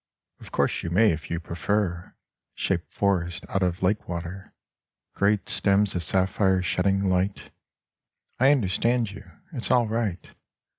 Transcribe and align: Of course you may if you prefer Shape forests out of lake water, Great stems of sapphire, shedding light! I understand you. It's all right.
Of 0.39 0.51
course 0.51 0.81
you 0.81 0.89
may 0.89 1.11
if 1.11 1.29
you 1.29 1.39
prefer 1.39 2.15
Shape 2.55 2.91
forests 2.91 3.45
out 3.47 3.61
of 3.61 3.83
lake 3.83 4.09
water, 4.09 4.51
Great 5.13 5.47
stems 5.47 5.93
of 5.93 6.01
sapphire, 6.01 6.63
shedding 6.63 7.03
light! 7.07 7.51
I 8.39 8.49
understand 8.51 9.11
you. 9.11 9.29
It's 9.53 9.69
all 9.69 9.87
right. 9.87 10.33